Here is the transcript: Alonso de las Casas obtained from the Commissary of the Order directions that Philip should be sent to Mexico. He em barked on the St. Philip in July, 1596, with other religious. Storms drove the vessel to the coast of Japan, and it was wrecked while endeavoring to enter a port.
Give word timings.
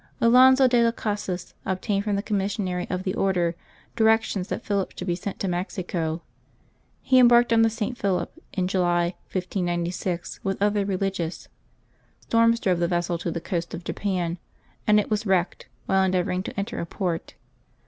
Alonso 0.19 0.67
de 0.67 0.83
las 0.83 0.95
Casas 0.95 1.53
obtained 1.63 2.03
from 2.05 2.15
the 2.15 2.23
Commissary 2.23 2.87
of 2.89 3.03
the 3.03 3.13
Order 3.13 3.55
directions 3.95 4.47
that 4.47 4.65
Philip 4.65 4.97
should 4.97 5.05
be 5.07 5.15
sent 5.15 5.37
to 5.39 5.47
Mexico. 5.47 6.23
He 7.03 7.19
em 7.19 7.27
barked 7.27 7.53
on 7.53 7.61
the 7.61 7.69
St. 7.69 7.95
Philip 7.95 8.31
in 8.51 8.67
July, 8.67 9.13
1596, 9.31 10.39
with 10.43 10.59
other 10.59 10.85
religious. 10.85 11.49
Storms 12.19 12.59
drove 12.59 12.79
the 12.79 12.87
vessel 12.87 13.19
to 13.19 13.29
the 13.29 13.39
coast 13.39 13.75
of 13.75 13.83
Japan, 13.83 14.39
and 14.87 14.99
it 14.99 15.11
was 15.11 15.27
wrecked 15.27 15.67
while 15.85 16.03
endeavoring 16.03 16.41
to 16.41 16.59
enter 16.59 16.79
a 16.79 16.85
port. 16.87 17.35